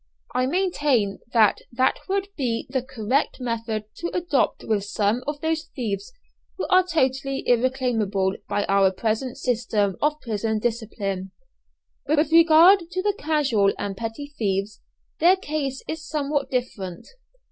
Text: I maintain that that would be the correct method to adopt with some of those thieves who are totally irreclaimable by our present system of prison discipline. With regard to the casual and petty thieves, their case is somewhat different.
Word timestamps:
I 0.33 0.47
maintain 0.47 1.19
that 1.31 1.59
that 1.71 1.99
would 2.09 2.29
be 2.35 2.65
the 2.71 2.81
correct 2.81 3.39
method 3.39 3.85
to 3.97 4.09
adopt 4.17 4.63
with 4.63 4.83
some 4.83 5.21
of 5.27 5.39
those 5.41 5.69
thieves 5.75 6.11
who 6.57 6.65
are 6.69 6.83
totally 6.83 7.43
irreclaimable 7.47 8.33
by 8.49 8.65
our 8.65 8.91
present 8.91 9.37
system 9.37 9.97
of 10.01 10.19
prison 10.21 10.57
discipline. 10.57 11.29
With 12.07 12.31
regard 12.31 12.79
to 12.89 13.03
the 13.03 13.13
casual 13.19 13.73
and 13.77 13.95
petty 13.95 14.33
thieves, 14.39 14.81
their 15.19 15.35
case 15.35 15.83
is 15.87 16.03
somewhat 16.09 16.49
different. 16.49 17.07